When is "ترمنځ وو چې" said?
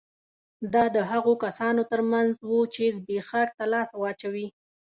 1.91-2.83